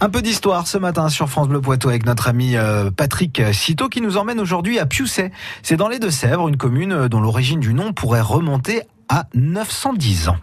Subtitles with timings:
[0.00, 3.90] Un peu d'histoire ce matin sur France Bleu Poitou avec notre ami euh, Patrick Citeau
[3.90, 5.30] qui nous emmène aujourd'hui à Pioussay.
[5.62, 10.28] C'est dans les Deux-Sèvres, une commune euh, dont l'origine du nom pourrait remonter à 910
[10.30, 10.36] ans.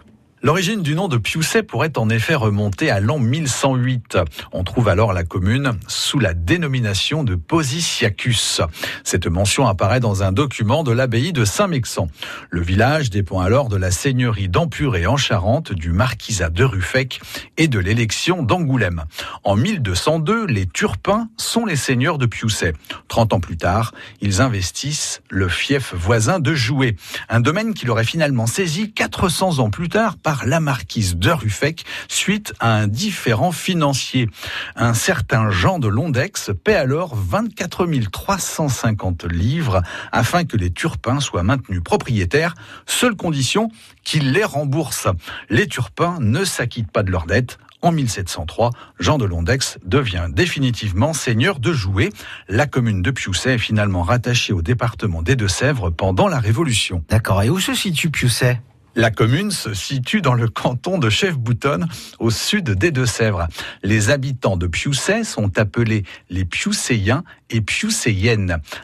[0.44, 4.18] L'origine du nom de Pioussay pourrait en effet remonter à l'an 1108.
[4.50, 8.60] On trouve alors la commune sous la dénomination de Posiciacus.
[9.04, 12.08] Cette mention apparaît dans un document de l'abbaye de Saint-Mexan.
[12.50, 17.20] Le village dépend alors de la seigneurie d'Empuré en Charente, du marquisat de Ruffec
[17.56, 19.04] et de l'élection d'Angoulême.
[19.44, 22.72] En 1202, les Turpins sont les seigneurs de Pioussay.
[23.06, 26.96] Trente ans plus tard, ils investissent le fief voisin de Joué,
[27.28, 31.84] un domaine qu'il aurait finalement saisi 400 ans plus tard par la marquise de Ruffec
[32.08, 34.28] suite à un différent financier.
[34.76, 39.82] Un certain Jean de Londex paie alors 24 350 livres
[40.12, 42.54] afin que les Turpins soient maintenus propriétaires,
[42.86, 43.70] seule condition
[44.04, 45.08] qu'ils les remboursent.
[45.48, 47.58] Les Turpins ne s'acquittent pas de leurs dettes.
[47.80, 52.10] En 1703, Jean de Londex devient définitivement seigneur de Joué.
[52.48, 57.02] La commune de Pioussay est finalement rattachée au département des Deux-Sèvres pendant la Révolution.
[57.08, 57.42] D'accord.
[57.42, 58.60] Et où se situe Pioussay
[58.94, 63.48] la commune se situe dans le canton de Chef-Boutonne, au sud des Deux-Sèvres.
[63.82, 67.62] Les habitants de Pioussay sont appelés les Pioussayens et.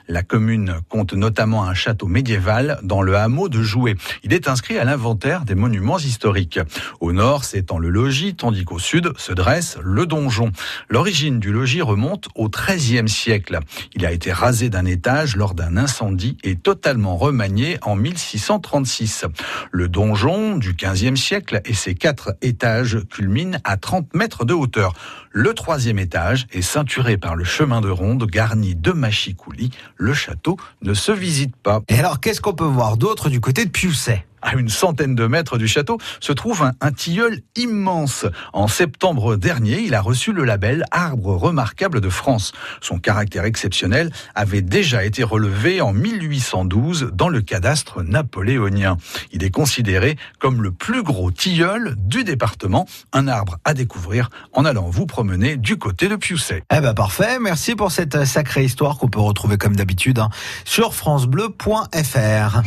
[0.08, 3.96] La commune compte notamment un château médiéval dans le hameau de Joué.
[4.22, 6.60] Il est inscrit à l'inventaire des monuments historiques.
[7.00, 10.52] Au nord s'étend le logis, tandis qu'au sud se dresse le donjon.
[10.88, 13.58] L'origine du logis remonte au XIIIe siècle.
[13.94, 19.26] Il a été rasé d'un étage lors d'un incendie et totalement remanié en 1636.
[19.70, 24.94] Le donjon du XVe siècle et ses quatre étages culminent à 30 mètres de hauteur.
[25.30, 29.70] Le troisième étage est ceinturé par le chemin de ronde garni de machicoulis.
[29.96, 31.80] Le château ne se visite pas.
[31.88, 35.26] Et alors, qu'est-ce qu'on peut voir d'autre du côté de Pioussay à une centaine de
[35.26, 38.24] mètres du château, se trouve un, tilleul immense.
[38.52, 42.52] En septembre dernier, il a reçu le label Arbre remarquable de France.
[42.80, 48.96] Son caractère exceptionnel avait déjà été relevé en 1812 dans le cadastre napoléonien.
[49.32, 54.64] Il est considéré comme le plus gros tilleul du département, un arbre à découvrir en
[54.64, 56.62] allant vous promener du côté de Pioussay.
[56.74, 60.30] Eh ben parfait, merci pour cette sacrée histoire qu'on peut retrouver comme d'habitude hein,
[60.64, 62.62] sur francebleu.fr.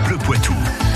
[0.00, 0.93] Bleu Poitou.